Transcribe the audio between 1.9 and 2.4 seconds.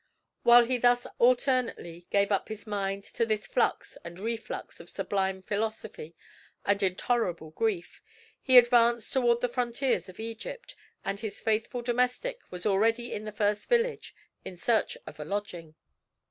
gave